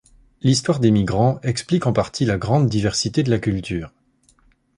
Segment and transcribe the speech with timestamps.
[0.41, 3.91] L'histoire des migrants explique en partie la grande diversité de la culture.